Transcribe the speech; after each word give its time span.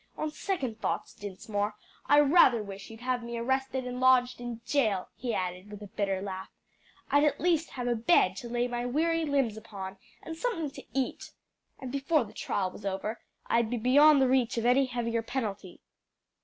On 0.17 0.31
second 0.31 0.79
thoughts, 0.81 1.13
Dinsmore, 1.13 1.75
I 2.07 2.19
rather 2.21 2.63
wish 2.63 2.89
you'd 2.89 3.01
have 3.01 3.21
me 3.21 3.37
arrested 3.37 3.85
and 3.85 3.99
lodged 3.99 4.41
in 4.41 4.59
jail," 4.65 5.09
he 5.15 5.31
added 5.31 5.69
with 5.69 5.83
a 5.83 5.95
bitter 5.95 6.23
laugh. 6.23 6.49
"I'd 7.11 7.23
at 7.23 7.39
least 7.39 7.69
have 7.73 7.87
a 7.87 7.93
bed 7.93 8.35
to 8.37 8.49
lay 8.49 8.67
my 8.67 8.83
weary 8.83 9.25
limbs 9.25 9.57
upon, 9.57 9.97
and 10.23 10.35
something 10.35 10.71
to 10.71 10.83
eat. 10.99 11.29
And 11.77 11.91
before 11.91 12.23
the 12.23 12.33
trial 12.33 12.71
was 12.71 12.83
over 12.83 13.19
I'd 13.45 13.69
be 13.69 13.77
beyond 13.77 14.23
the 14.23 14.27
reach 14.27 14.57
of 14.57 14.65
any 14.65 14.85
heavier 14.87 15.21
penalty." 15.21 15.81